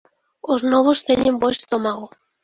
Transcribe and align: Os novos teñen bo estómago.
Os 0.53 0.61
novos 0.71 1.03
teñen 1.07 1.35
bo 1.41 1.47
estómago. 1.55 2.07